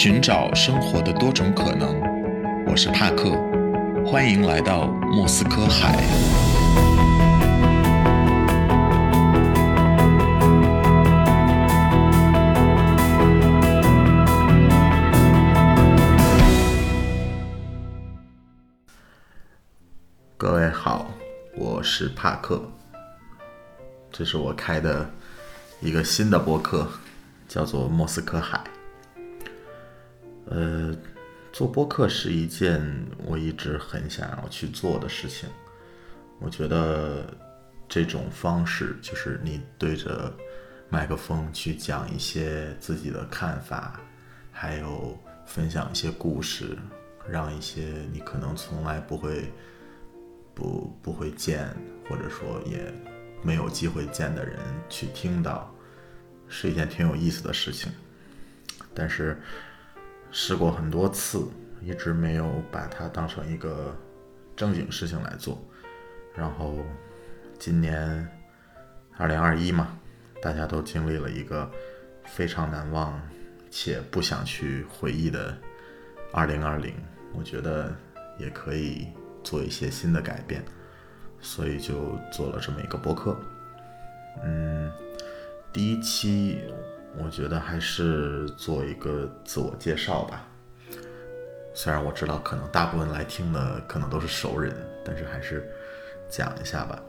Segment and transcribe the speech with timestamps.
[0.00, 2.00] 寻找生活的多种可能。
[2.64, 3.32] 我是帕克，
[4.06, 5.96] 欢迎来到莫斯科海。
[20.36, 21.10] 各位好，
[21.56, 22.62] 我是帕克，
[24.12, 25.10] 这是我开的
[25.80, 26.86] 一个新的播客，
[27.48, 28.60] 叫做莫斯科海。
[30.50, 30.96] 呃，
[31.52, 32.80] 做播客是一件
[33.26, 35.46] 我一直很想要去做的事情。
[36.40, 37.26] 我觉得
[37.86, 40.32] 这种方式，就是你对着
[40.88, 44.00] 麦克风去讲一些自己的看法，
[44.50, 46.78] 还有分享一些故事，
[47.28, 49.52] 让一些你可能从来不会
[50.54, 51.68] 不不会见，
[52.08, 52.90] 或者说也
[53.42, 55.70] 没有机会见的人去听到，
[56.48, 57.92] 是一件挺有意思的事情。
[58.94, 59.38] 但是。
[60.30, 61.48] 试过很多次，
[61.82, 63.96] 一直没有把它当成一个
[64.54, 65.58] 正经事情来做。
[66.34, 66.76] 然后
[67.58, 68.28] 今年
[69.16, 69.98] 二零二一嘛，
[70.42, 71.70] 大家都经历了一个
[72.24, 73.20] 非常难忘
[73.70, 75.56] 且不想去回忆的
[76.32, 76.94] 二零二零，
[77.32, 77.94] 我觉得
[78.38, 79.08] 也可以
[79.42, 80.62] 做一些新的改变，
[81.40, 83.36] 所以就做了这么一个播客。
[84.44, 84.90] 嗯，
[85.72, 86.60] 第一期。
[87.16, 90.46] 我觉得还是做一个自我介绍吧。
[91.74, 95.68] 虽然我知道可能大部分来听的可能都是熟人，但是还是
[96.28, 97.00] 讲一下吧。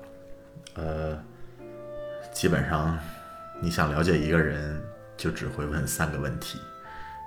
[0.75, 1.19] 呃，
[2.31, 2.97] 基本上
[3.59, 4.81] 你想了解一个人，
[5.17, 6.59] 就只会问三个问题：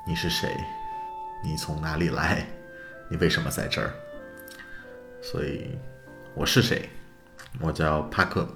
[0.07, 0.49] 你是谁？
[1.45, 2.47] 你从哪里来？
[3.09, 3.93] 你为什么在这儿？
[5.21, 5.77] 所以
[6.35, 6.89] 我是谁？
[7.61, 8.49] 我叫帕克，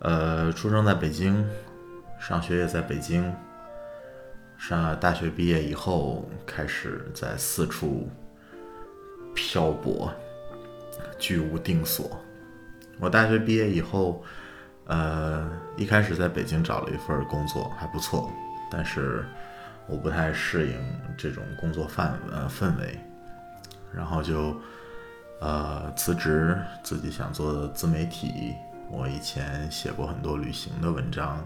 [0.00, 1.48] 呃，出生在北京。
[2.20, 3.34] 上学也在北京，
[4.58, 8.10] 上大学毕业以后开始在四处
[9.34, 10.12] 漂泊，
[11.18, 12.20] 居无定所。
[13.00, 14.22] 我大学毕业以后，
[14.84, 18.30] 呃，一开始在北京找了一份工作，还不错，
[18.70, 19.24] 但是
[19.86, 20.76] 我不太适应
[21.16, 23.00] 这种工作范呃氛围，
[23.94, 24.54] 然后就
[25.40, 28.54] 呃辞职，自己想做自媒体。
[28.90, 31.42] 我以前写过很多旅行的文章。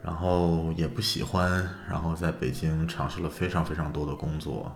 [0.00, 4.74] 然后也不喜欢，然后在北京尝试了非常非常多的工作，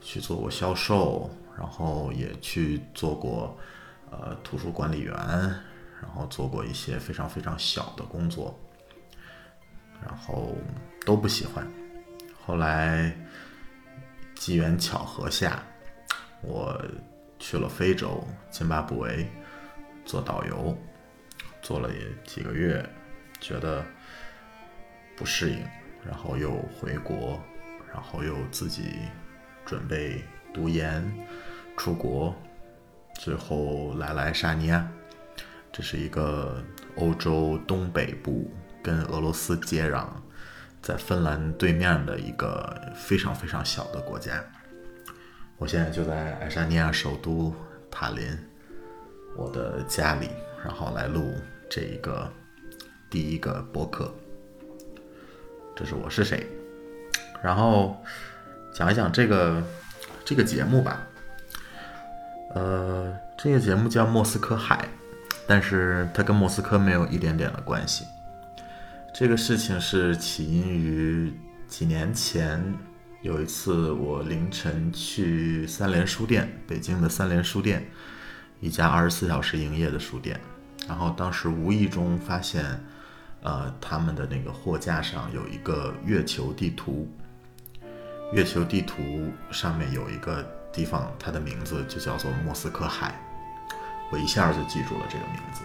[0.00, 3.56] 去做过销售，然后也去做过
[4.10, 8.58] 呃图书管理员，然后做过一些非常非常小的工作，
[10.02, 10.52] 然后
[11.06, 11.66] 都不喜欢。
[12.44, 13.16] 后来
[14.34, 15.62] 机缘巧合下，
[16.42, 16.78] 我
[17.38, 19.26] 去了非洲津巴布韦
[20.04, 20.76] 做导游，
[21.62, 22.84] 做了也几个月，
[23.40, 23.82] 觉得。
[25.16, 25.64] 不适应，
[26.04, 27.40] 然后又回国，
[27.92, 28.98] 然后又自己
[29.64, 31.04] 准备读研，
[31.76, 32.34] 出国，
[33.14, 34.88] 最后来了爱沙尼亚。
[35.72, 36.62] 这是一个
[36.96, 38.50] 欧洲东北部，
[38.82, 40.06] 跟俄罗斯接壤，
[40.80, 44.44] 在芬兰对面的一个非常非常小的国家。
[45.56, 47.54] 我现在就在爱沙尼亚首都
[47.90, 48.38] 塔林，
[49.36, 50.28] 我的家里，
[50.64, 51.32] 然后来录
[51.68, 52.32] 这一个
[53.10, 54.14] 第一个播客。
[55.76, 56.46] 这是我是谁，
[57.42, 58.00] 然后
[58.72, 59.60] 讲一讲这个
[60.24, 61.04] 这个节目吧。
[62.54, 64.76] 呃，这个节目叫《莫斯科海》，
[65.48, 68.04] 但是它跟莫斯科没有一点点的关系。
[69.12, 71.32] 这个事情是起因于
[71.66, 72.62] 几年前
[73.22, 77.84] 有一次，我凌晨去三联书店，北京的三联书店，
[78.60, 80.40] 一家二十四小时营业的书店，
[80.86, 82.64] 然后当时无意中发现。
[83.44, 87.06] 呃，他们的那个货架上有一个月球地图，
[88.32, 93.20] 月球地图上面有一个地方，它的名字就叫做莫斯科海，
[94.10, 95.60] 我一下就记住了这个名字。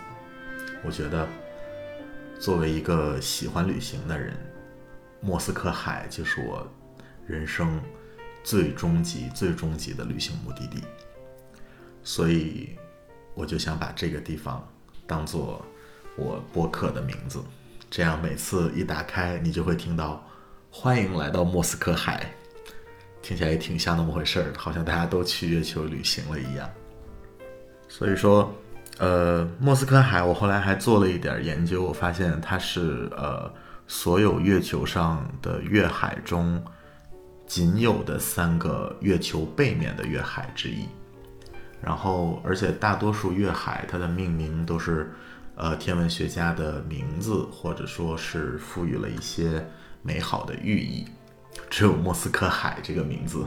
[0.84, 1.26] 我觉得，
[2.38, 4.36] 作为一个喜欢旅行的人，
[5.22, 6.68] 莫斯科海就是我
[7.26, 7.82] 人生
[8.44, 10.84] 最终极、最终极的旅行目的地，
[12.04, 12.78] 所以
[13.36, 14.68] 我就想把这个地方
[15.08, 15.66] 当做
[16.18, 17.42] 我播客的名字。
[17.90, 20.24] 这样每次一打开，你就会听到
[20.70, 22.32] “欢迎来到莫斯科海”，
[23.20, 26.70] 听起来也挺像那么回事儿，好像大家都去月球旅行了一样。
[27.88, 28.54] 所以说，
[29.00, 33.52] 呃，莫斯科海，我后来还做了一点研究，我发现它是呃
[33.88, 36.64] 所有月球上的月海中
[37.48, 40.86] 仅有的三个月球背面的月海之一。
[41.82, 45.12] 然后，而且大多数月海它的命名都是。
[45.60, 49.68] 呃，天文学家的名字，或者说是赋予了一些
[50.02, 51.06] 美好的寓意，
[51.70, 53.46] 只有莫斯科海这个名字，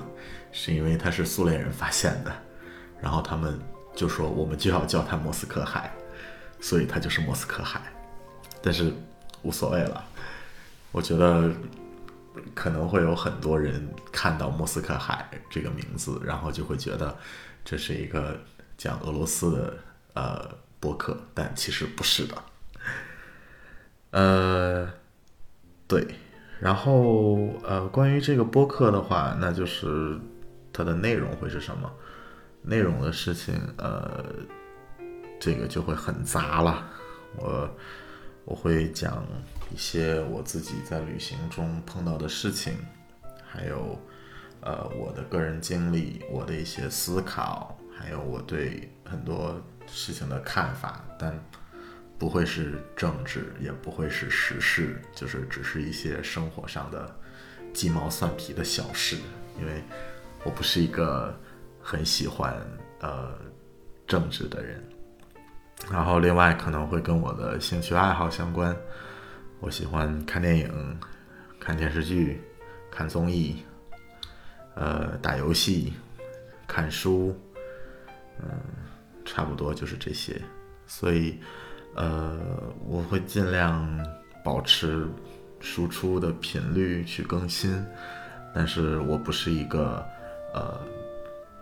[0.53, 2.31] 是因为它是苏联人发现的，
[3.00, 3.59] 然后他们
[3.94, 5.91] 就说我们就要叫它莫斯科海，
[6.61, 7.81] 所以它就是莫斯科海。
[8.61, 8.93] 但是
[9.41, 10.05] 无所谓了，
[10.91, 11.50] 我觉得
[12.53, 17.17] 可能会有很多人看到莫斯科海这个名字，然后就会觉得
[17.65, 18.38] 这是一个
[18.76, 19.75] 讲俄罗斯的
[20.12, 20.50] 呃
[20.82, 22.43] 播客，但其实不是的。
[24.11, 24.93] 呃，
[25.87, 26.05] 对。
[26.61, 30.19] 然后，呃，关于这个播客的话，那就是
[30.73, 31.90] 它的内容会是什么？
[32.62, 34.25] 内容的事情，呃，
[35.40, 36.88] 这个就会很杂了。
[37.37, 37.76] 我
[38.44, 39.25] 我会讲
[39.73, 42.75] 一些我自己在旅行中碰到的事情，
[43.44, 43.99] 还有
[44.61, 49.61] 呃我的个人经历，我的一些思考，还有我对很多
[49.93, 51.39] 事情的看法，但。
[52.19, 57.12] 不会是政治，也不会是时事，就是只是一些生活上的
[57.75, 59.17] 鸡毛蒜皮的小事。
[59.59, 59.83] 因为
[60.44, 61.37] 我不是一个
[61.83, 62.55] 很喜欢
[63.00, 63.37] 呃
[64.06, 64.81] 政治的人。
[65.91, 68.77] 然后另外可能会跟我的兴趣爱好相关，
[69.59, 71.00] 我喜欢看电影、
[71.59, 72.41] 看电视剧、
[72.89, 73.65] 看综艺，
[74.77, 75.93] 呃，打游戏、
[76.69, 77.37] 看书，
[78.39, 78.49] 嗯，
[79.32, 80.40] 差不多就是这些。
[80.87, 81.38] 所以。
[81.94, 82.38] 呃，
[82.87, 83.87] 我会尽量
[84.43, 85.06] 保持
[85.61, 87.84] 输出的频率去更新，
[88.55, 90.02] 但是我不是一个
[90.55, 90.81] 呃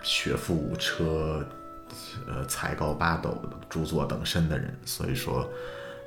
[0.05, 1.45] 学富五车、
[2.29, 3.37] 呃才高八斗、
[3.69, 5.51] 著作等身的人，所以说，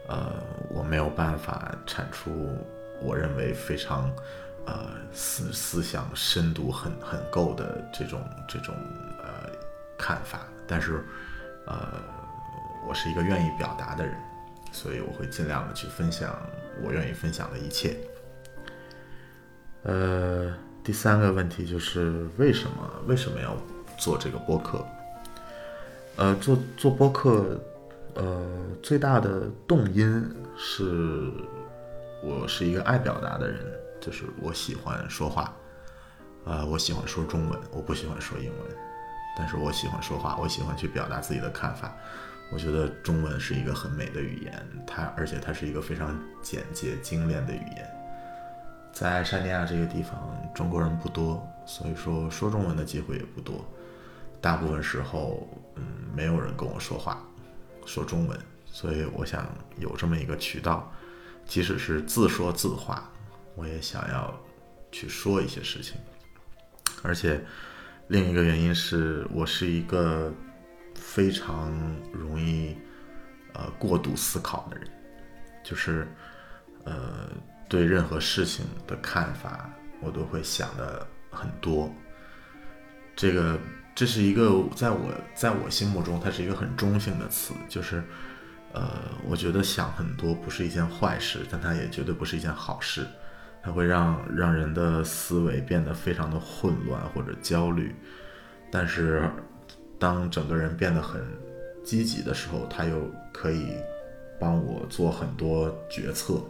[0.08, 0.32] 呃，
[0.70, 2.58] 我没有办法产出
[3.02, 4.10] 我认为非常
[4.66, 8.74] 呃思思想深度很很够的这种这种
[9.22, 9.50] 呃
[9.98, 11.04] 看法，但是
[11.68, 12.14] 呃。
[12.86, 14.14] 我是一个愿意表达的人，
[14.74, 16.38] 所以我会尽量的去分享
[16.84, 17.96] 我愿意分享的一切。
[19.84, 23.56] 呃，第三个问题就是为什么为什么要
[23.98, 24.86] 做这个播客？
[26.18, 27.58] 呃，做做播客，
[28.16, 28.46] 呃，
[28.82, 31.32] 最大的动因是
[32.22, 33.60] 我是一个爱表达的人，
[34.02, 35.56] 就是我喜欢说话，
[36.44, 38.78] 啊，我喜欢说中文，我不喜欢说英文，
[39.38, 41.96] 但是我喜欢说话，我喜欢去表达自己的看法。
[42.52, 47.90] 我觉得中文是一个很美的语言，它而且它是一个非常简洁精炼的语言。
[48.92, 53.66] 在沙尼亚这个地方，中国人不多，所以说说中文的机会也不多。
[54.40, 55.84] 大部分时候，嗯，
[56.14, 57.24] 没有人跟我说话，
[57.86, 58.40] 说中文。
[58.66, 59.48] 所以我想
[59.78, 60.92] 有这么一个渠道，
[61.46, 63.10] 即使是自说自话，
[63.56, 64.34] 我也想要
[64.92, 65.96] 去说一些事情。
[67.02, 67.44] 而且
[68.08, 70.34] 另一个原因是我是一个。
[70.96, 71.72] 非常
[72.12, 72.78] 容易，
[73.54, 74.88] 呃，过度思考的人，
[75.64, 76.08] 就是，
[76.86, 77.30] 呃，
[77.68, 79.70] 对任何事情的看法，
[80.02, 81.92] 我都会想的很多。
[83.16, 83.60] 这个，
[83.94, 88.04] 这是一个在我在我心目中，它是一个很中性的词，就是，
[88.72, 88.88] 呃，
[89.26, 93.06] 我觉得想很多不是一件坏事，但它也绝对不是一件好事，
[93.64, 97.96] 它会让让人的思维变得非常的混乱或者焦虑，
[98.72, 99.24] 但是。
[100.00, 101.22] 当整个人变得很
[101.82, 103.78] 积极的时候，他又可以
[104.38, 106.42] 帮我做很多决策，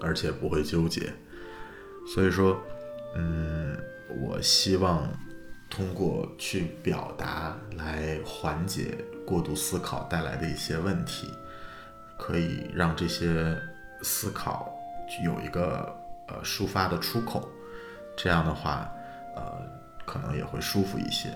[0.00, 1.12] 而且不会纠结。
[2.06, 2.56] 所以说，
[3.16, 3.76] 嗯，
[4.20, 5.08] 我希望
[5.68, 11.26] 通过去表达来缓解过度思考带来的一些问题，
[12.16, 13.60] 可以让这些
[14.02, 14.72] 思考
[15.24, 15.92] 有一个
[16.28, 17.50] 呃抒发的出口。
[18.16, 18.90] 这样的话，
[19.36, 19.62] 呃，
[20.04, 21.28] 可能也会舒服一些。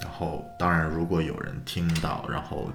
[0.00, 2.70] 然后，当然，如果有人听到，然后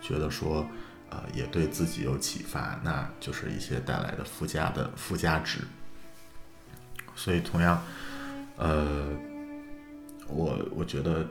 [0.00, 0.64] 觉得说，
[1.10, 5.58] 呃，也对自己有启发，那就是一些带来的附加的附加值。
[7.16, 7.82] 所以，同样，
[8.56, 9.08] 呃，
[10.28, 11.26] 我我觉得，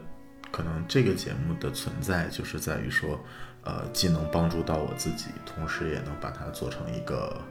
[0.52, 3.20] 可能这个节目的存在，就是在于说，
[3.64, 7.42] 呃，既能帮助到我自己，同时也能把它做成一个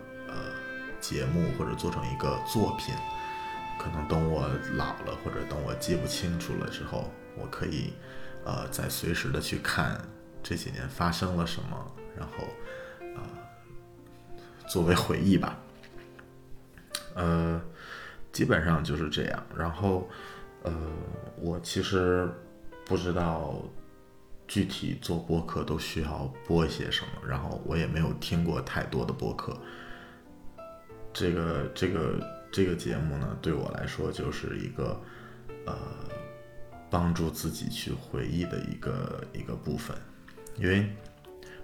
[1.07, 2.95] 节目，或者做成一个作品。
[3.79, 7.11] 可能等我老了，或者等我记不清楚了之后。
[7.37, 7.93] 我可以，
[8.45, 10.01] 呃，再随时的去看
[10.43, 12.45] 这几年发生了什么，然后，
[13.17, 13.23] 呃，
[14.69, 15.59] 作为回忆吧。
[17.15, 17.61] 呃，
[18.33, 19.47] 基本上就是这样。
[19.55, 20.09] 然后，
[20.63, 20.73] 呃，
[21.37, 22.27] 我其实
[22.87, 23.61] 不知道
[24.47, 29.61] 具体做播客都需要播一些什么，然后我也没有听过太多的播客。
[31.15, 32.21] 这个这个
[32.53, 35.01] 这个节目呢，对我来说就是一个，
[35.65, 35.75] 呃。
[36.91, 39.97] 帮助自己去回忆的一个一个部分，
[40.55, 40.89] 因为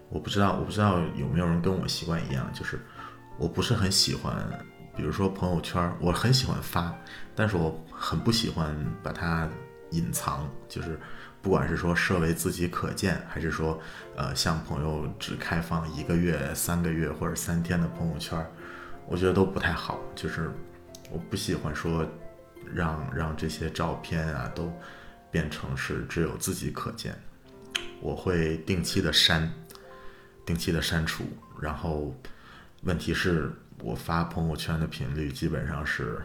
[0.09, 2.81] 我不知道，我不知道有没有人跟我习惯一样，就是
[3.39, 4.35] 我不是很喜欢
[4.97, 6.93] 比如说朋友圈，我很喜欢发，
[7.37, 9.49] 但是我很不喜欢把它
[9.91, 10.99] 隐藏，就是
[11.41, 13.79] 不管是说设为自己可见，还是说
[14.17, 18.45] 呃向朋友只开放一个月、三个月或者三天的朋友圈，
[19.11, 20.01] 我觉得都不太好。
[20.15, 20.51] 就是
[21.11, 22.07] 我不喜欢说
[22.73, 24.73] 让让这些照片啊都
[25.31, 27.15] 变成是只有自己可见，
[28.01, 29.53] 我会定期的删，
[30.47, 31.25] 定期的删除，
[31.61, 32.15] 然后。
[32.85, 33.53] 问题是
[33.83, 36.19] 我发朋友圈的频率基本上是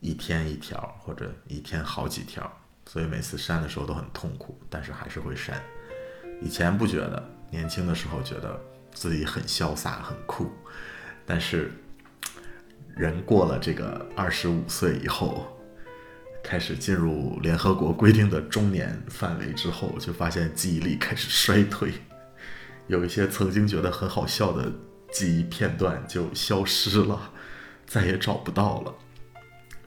[0.00, 2.52] 一天一条，或者一天好几条，
[2.86, 5.62] 所以每次删的时候都很痛苦，但是还是会删。
[6.42, 8.60] 以前不觉得，年轻的时候觉得
[8.92, 10.50] 自己很潇洒、很酷，
[11.24, 11.70] 但是
[12.96, 15.46] 人过了这个二十五岁以后，
[16.42, 21.92] 开始进入联合国规定的中年范围之后，就发现记忆力开始衰退，
[22.86, 24.72] 有一些曾经觉得很好笑的。
[25.12, 27.32] 记忆片段就消失了，
[27.84, 28.94] 再也找不到了，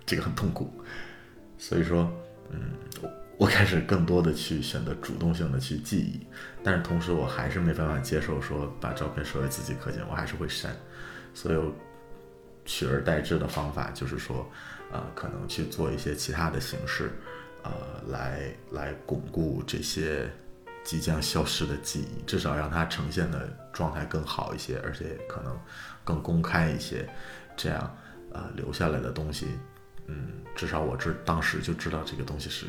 [0.05, 0.69] 这个很痛苦。
[1.57, 2.11] 所以说，
[2.49, 2.59] 嗯，
[3.37, 6.27] 我开始更多的去选择主动性的去记忆，
[6.61, 10.75] 但是同时我还是没办法接受说把照片设为自己可见，我还是会删。
[11.33, 11.57] 所以
[12.65, 14.49] 取而代之的方法就是说，
[14.91, 17.11] 呃，可能去做一些其他的形式，
[17.63, 17.71] 呃，
[18.09, 20.29] 来来巩固这些。
[20.85, 25.57] 即将消失的记忆，至少让它呈现的状态更好一些，而且可能
[26.03, 27.07] 更公开一些，
[27.55, 27.97] 这样，
[28.33, 29.47] 呃，留下来的东西，
[30.07, 32.65] 嗯，至少我知当时就知道这个东西是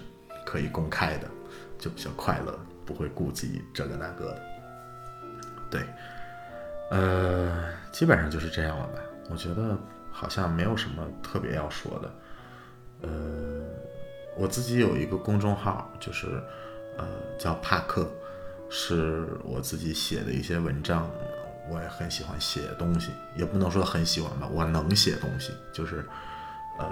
[0.47, 1.29] 可以公开的，
[1.77, 4.43] 就比较快乐，不会顾及这个那个的。
[5.69, 5.83] 对，
[6.93, 9.01] 呃，基本上就是这样了吧。
[9.31, 9.77] 我觉得
[10.11, 12.15] 好像没有什么特别要说的。
[13.03, 13.65] 呃，
[14.37, 16.43] 我自己有一个公众号，就是。
[16.97, 17.05] 呃，
[17.37, 18.09] 叫帕克，
[18.71, 21.11] 是我自己写的一些文章，
[21.69, 26.05] 我也很喜欢写东西，也不能说很喜欢吧，我能写东西，就是，
[26.79, 26.87] 呃，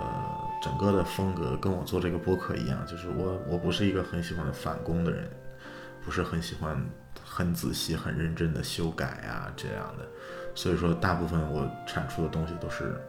[0.60, 5.30] 整个的风格跟我做这个播客一样，就是我我不是一个很喜欢返工的人，
[6.04, 6.84] 不是很喜欢
[7.24, 10.04] 很仔细、很认真的修改呀这样的，
[10.54, 13.00] 所以说大部分我产出的东西都是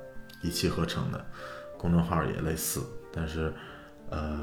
[0.42, 1.26] 一气呵成的，
[1.78, 2.82] 公众号也类似，
[3.14, 3.54] 但是。
[4.10, 4.40] 呃，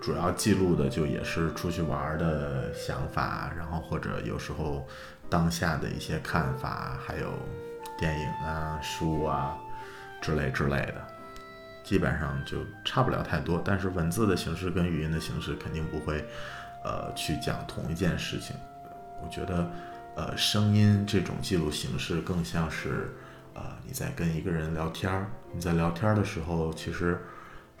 [0.00, 4.86] 主要记录的就也是出去玩的想法，然后或者有时候
[5.28, 7.32] 当下的一些看法，还有
[7.98, 9.58] 电影啊、书啊
[10.20, 11.04] 之类之类的，
[11.82, 13.60] 基本上就差不了太多。
[13.64, 16.24] 但是文字的形式跟语音的形式肯定不会，
[16.84, 18.54] 呃，去讲同一件事情。
[19.20, 19.68] 我觉得，
[20.18, 23.14] 呃，声音这种记录形式更像是，
[23.54, 27.16] 呃，你在跟一个人聊天儿，你在聊天的时候，其实。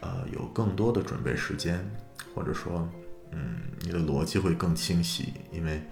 [0.00, 1.84] 呃，有更多的准备时间，
[2.32, 2.88] 或者说，
[3.32, 5.82] 嗯，你的逻辑会更清晰，因为，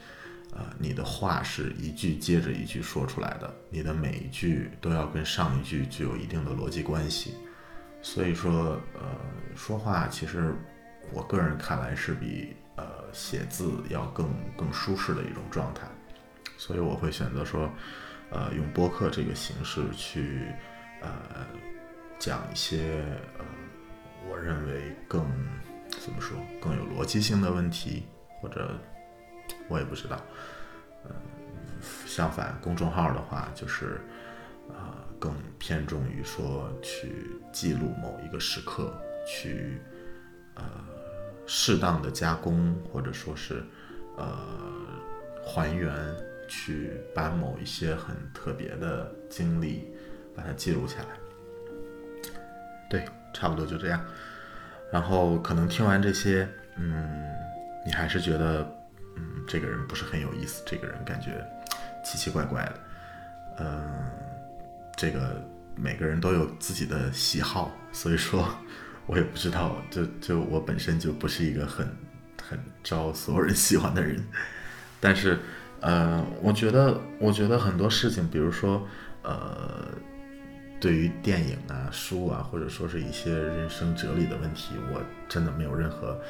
[0.52, 7.34] 呃，你的话是一句接着一句说出来的，你的每一句都要跟上一句具有一定的逻辑关系，
[8.00, 9.10] 所以说，呃，
[9.56, 10.54] 说话其实，
[11.12, 15.88] 我个人看来是比呃写字要更更舒适的一种状态，
[16.56, 17.70] 所以我会选择说，
[18.30, 20.46] 呃，用播客这个形式去，
[21.00, 21.46] 呃，
[22.18, 23.04] 讲一些
[23.38, 23.44] 呃。
[24.28, 25.24] 我认为更
[25.88, 28.08] 怎么说更有逻辑性的问题，
[28.40, 28.76] 或者
[29.68, 30.20] 我也不知道。
[31.04, 31.12] 嗯，
[32.06, 34.00] 相反，公众号的话就是
[34.68, 38.92] 啊，更偏重于说去记录某一个时刻，
[39.24, 39.80] 去
[40.56, 40.64] 呃
[41.46, 43.62] 适当的加工，或者说是
[44.16, 44.36] 呃
[45.44, 45.94] 还原，
[46.48, 49.92] 去把某一些很特别的经历
[50.34, 51.08] 把它记录下来。
[52.88, 53.04] 对。
[53.32, 54.02] 差不多就这样，
[54.90, 56.48] 然后可能听完这些，
[56.78, 57.22] 嗯，
[57.84, 58.66] 你还是觉得，
[59.14, 61.46] 嗯，这个人不是很有意思，这个人感觉
[62.02, 62.80] 奇奇怪怪的，
[63.58, 64.10] 嗯，
[64.96, 65.38] 这个
[65.74, 68.48] 每个人都有自己的喜好，所以说，
[69.04, 71.86] 我也不知道，就就我本身就不是一个很
[72.42, 74.24] 很招所有人喜欢的人，
[74.98, 75.38] 但是，
[75.80, 78.86] 呃，我觉得，我觉得很多事情，比如说，
[79.22, 79.86] 呃。
[80.78, 86.20] 对于电影啊、书啊，或者说是一些人生哲理的问题，我真的没有任何，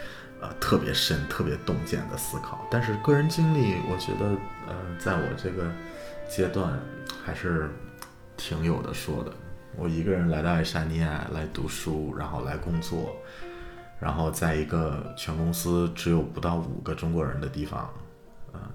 [0.40, 2.64] 呃，特别深、特别洞见的思考。
[2.70, 4.36] 但是个人经历，我觉得，
[4.68, 5.68] 呃，在我这个
[6.28, 6.78] 阶段
[7.24, 7.68] 还是
[8.36, 9.32] 挺有的说的。
[9.76, 13.16] 我一个人来到爱沙尼亚来读书，然后来工作，
[13.98, 17.90] 然后在一个全公司只有不到五个中国人的地方，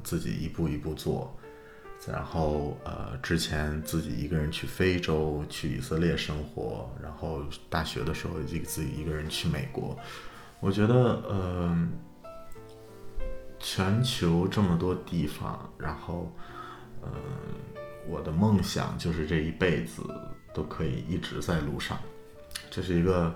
[0.03, 1.35] 自己一步一步做。
[2.07, 9.95] 然后，呃，之前自己一个人去非洲、去以色列生活，然后大学的时候就自己一个人去美国。
[10.59, 10.95] 我觉得，
[11.29, 11.87] 呃，
[13.59, 16.31] 全球这么多地方，然后，
[17.03, 17.11] 呃，
[18.07, 20.01] 我的梦想就是这一辈子
[20.55, 21.99] 都可以一直在路上。
[22.71, 23.31] 这是一个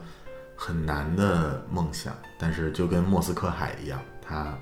[0.56, 4.58] 很难的梦想，但是就跟莫斯科海一样，它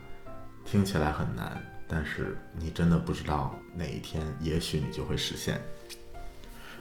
[0.65, 5.61] 听起来很难，但是你真的不知道哪一天，也许你就会实现。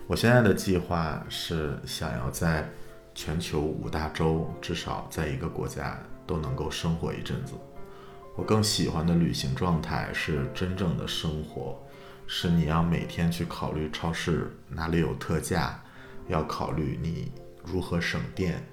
[0.06, 2.68] 我现在的计划是想要在
[3.14, 7.52] 全球五大洲，至少在一个国家都能够生活一阵子。
[8.36, 11.78] 我更喜欢的旅行状态是真正的生活，
[12.26, 15.78] 是你要每天去考虑超市哪里有特价，
[16.28, 17.30] 要考虑你
[17.62, 18.66] 如何省电，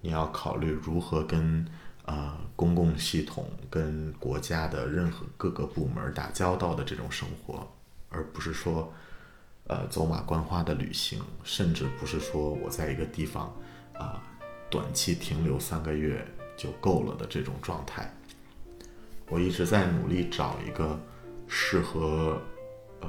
[0.00, 1.66] 你要考虑如何跟
[2.12, 7.66] 呃公共系统、跟国家的任何各个部门打交道的这种生活，
[8.10, 8.92] 而不是说
[9.66, 13.52] 呃走马观花的旅行，甚至不是说我在一个地方
[13.94, 14.22] 啊
[14.70, 16.26] 短期停留三个月
[16.56, 18.14] 就够了的这种状态。
[19.28, 21.00] 我一直在努力找一个
[21.48, 22.38] 适合
[23.00, 23.08] 呃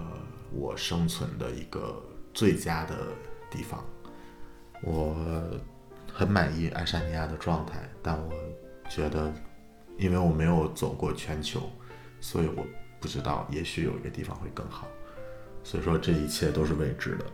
[0.54, 2.02] 我生存的一个
[2.34, 2.96] 最佳的
[3.52, 3.84] 地方。
[4.82, 5.16] 我
[6.14, 8.34] 很满意爱沙尼亚的状态，但我
[8.90, 9.34] 觉得，
[9.98, 11.70] 因为我没有走过全球，
[12.22, 12.66] 所以我
[13.00, 14.88] 不知道，也许有一个地方会更好。
[15.64, 17.26] 所以说，这一切都是未知的。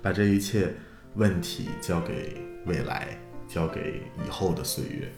[0.00, 0.72] 把这一切
[1.14, 3.18] 问题交给未来，
[3.48, 5.12] 交给以后的岁月，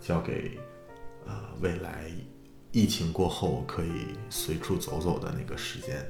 [0.00, 0.58] 交给。
[1.26, 2.10] 呃，未来
[2.70, 6.06] 疫情过后可以随处走走的那个时间，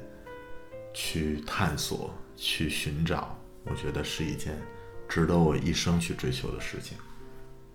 [0.92, 4.60] 去探索、去寻找，我觉得是一件
[5.08, 6.98] 值得我一生去追求的事情。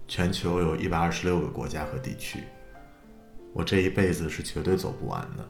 [0.10, 2.44] 全球有一百二十六个国家和地区，
[3.54, 5.48] 我这一辈子是绝对走不完的。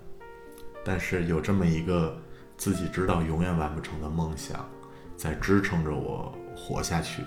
[0.85, 2.15] 但是有这么一个
[2.57, 4.69] 自己知道永远完不成的梦想，
[5.17, 7.23] 在支撑着我活下去，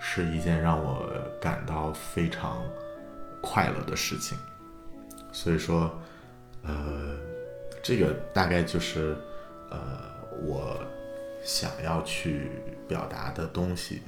[0.00, 1.08] 是一件让我
[1.40, 2.60] 感到非常。
[3.42, 4.36] 快乐的事情，
[5.32, 5.90] 所以说，
[6.62, 7.16] 呃，
[7.82, 9.16] 这个大概就是，
[9.70, 9.98] 呃，
[10.42, 10.78] 我
[11.42, 12.50] 想要去
[12.86, 14.02] 表达的东西，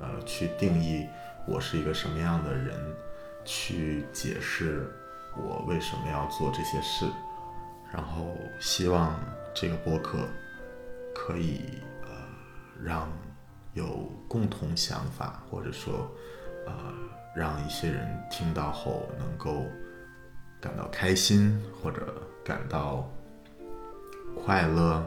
[0.00, 1.06] 呃，去定义
[1.46, 2.78] 我是一个什么样的人，
[3.44, 4.90] 去解释
[5.36, 7.06] 我为什么要做这些事，
[7.92, 9.18] 然后希望
[9.54, 10.18] 这个播客
[11.14, 11.62] 可以
[12.02, 12.08] 呃
[12.82, 13.08] 让
[13.74, 16.10] 有共同想法，或者说，
[16.66, 16.74] 呃。
[17.32, 19.64] 让一些人听到后能够
[20.60, 23.08] 感到开心，或者感到
[24.34, 25.00] 快乐，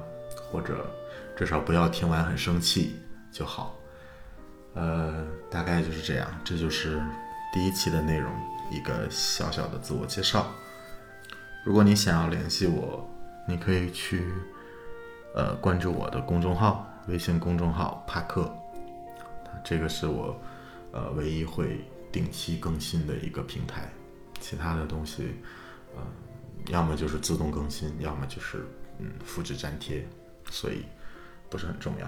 [0.50, 0.90] 或者
[1.36, 2.96] 至少不要听完很生气
[3.30, 3.76] 就好。
[4.74, 6.28] 呃，大概就是这样。
[6.44, 7.02] 这就是
[7.54, 8.32] 第一期的内容，
[8.72, 10.52] 一个小小的自我介绍。
[11.66, 13.10] 如果你想要联系我，
[13.48, 14.32] 你可以去
[15.36, 18.54] 呃关注我的公众号，微信公众号帕克，
[19.64, 20.40] 这个是我
[20.92, 21.84] 呃唯一会。
[22.14, 23.92] 定期更新的一个平台，
[24.40, 25.42] 其他的东西，
[25.98, 26.04] 嗯，
[26.68, 28.68] 要么就是自动更新，要么就是
[29.00, 30.08] 嗯复制粘贴，
[30.52, 30.86] 所以
[31.50, 32.08] 不是很重要。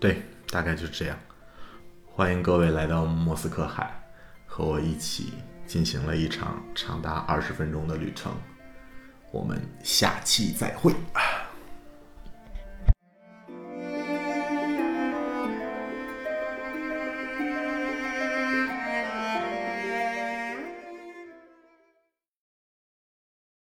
[0.00, 1.18] 对，大概就是这样。
[2.12, 3.88] 欢迎各位来到莫斯科海，
[4.44, 5.32] 和我一起
[5.64, 8.32] 进行了一场长达二十分钟的旅程。
[9.30, 10.92] 我们下期再会。